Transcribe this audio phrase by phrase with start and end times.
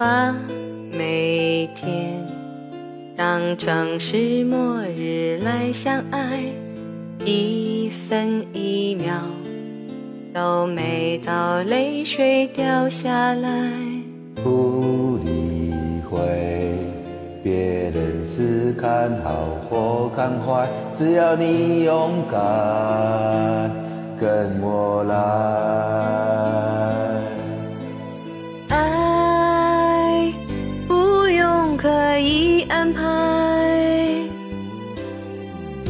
[0.00, 0.34] 把
[0.90, 2.26] 每天
[3.14, 6.40] 当成是末日来相爱，
[7.22, 9.12] 一分一秒
[10.32, 13.70] 都没到泪水掉下来。
[14.42, 15.74] 不理
[16.10, 16.18] 会
[17.42, 22.40] 别人是看好或看坏，只要你勇敢
[24.18, 26.79] 跟我来。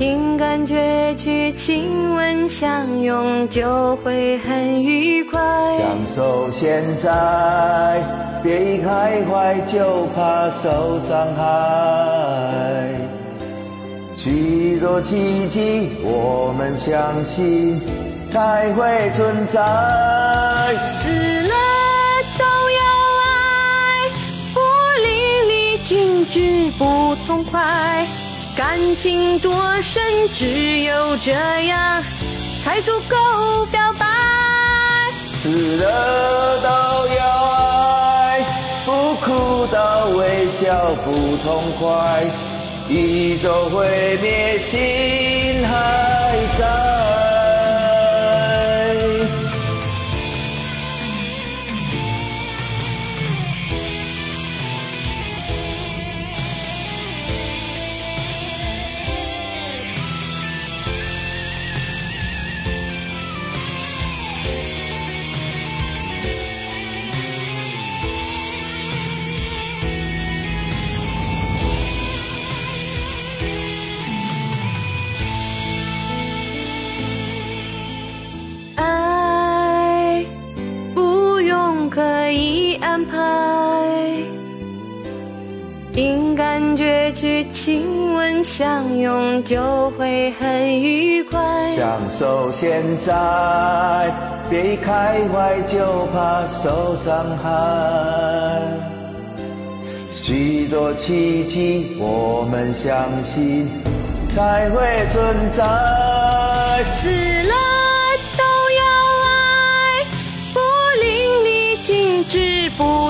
[0.00, 5.38] 凭感觉去亲吻相拥就会很愉快。
[5.78, 8.02] 享受现在，
[8.42, 12.94] 别一开怀就怕受伤害。
[14.16, 17.78] 许多奇迹，我们相信
[18.30, 19.60] 才会存在。
[20.96, 21.10] 死
[21.42, 21.54] 了
[22.38, 22.80] 都要
[23.20, 24.08] 爱，
[24.54, 24.60] 不
[25.02, 28.06] 淋漓尽致不痛快。
[28.60, 30.02] 感情多深，
[30.34, 32.04] 只有这样
[32.62, 34.04] 才足够表白。
[35.38, 36.68] 死了都
[37.14, 38.44] 要爱，
[38.84, 42.22] 不哭到微笑不痛快。
[42.86, 47.29] 宇宙毁灭，心还在。
[83.00, 83.16] 安排，
[85.92, 91.74] 凭感觉去亲吻相拥就会很愉快。
[91.76, 94.12] 享受现在，
[94.50, 95.78] 别一开怀就
[96.12, 98.60] 怕受伤害。
[100.12, 103.66] 许多奇迹，我们相信
[104.34, 105.64] 才会存在。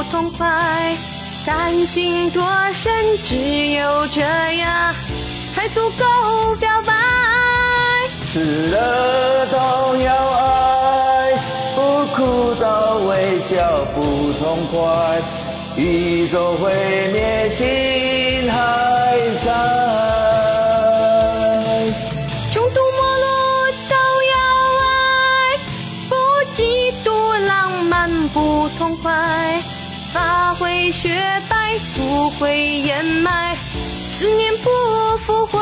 [0.01, 0.97] 不痛快。
[1.45, 2.91] 感情多深，
[3.27, 3.37] 只
[3.73, 4.95] 有这样
[5.53, 6.95] 才足够表白。
[8.25, 8.41] 死
[8.71, 11.35] 了都要爱，
[11.77, 15.21] 不哭到微笑不痛快。
[15.77, 16.73] 宇宙毁
[17.13, 19.53] 灭，心还在。
[22.51, 23.27] 穷途末路
[23.91, 23.95] 都
[24.33, 24.33] 要
[24.81, 24.89] 爱，
[26.09, 26.17] 不
[26.55, 26.59] 嫉
[27.05, 29.63] 妒浪漫不痛快。
[30.13, 31.09] 发灰雪
[31.49, 33.55] 白不会掩埋，
[34.11, 34.69] 思念不
[35.19, 35.59] 腐坏。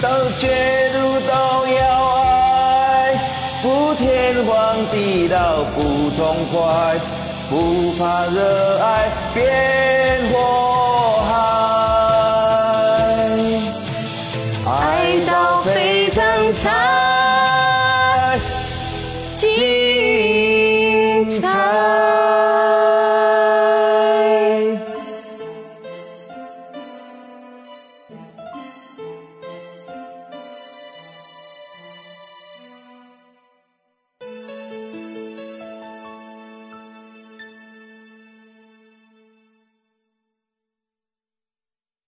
[0.00, 3.14] 到绝路都要爱，
[3.62, 6.98] 不天荒地老不痛快，
[7.48, 9.42] 不怕热爱变
[10.32, 10.61] 坏。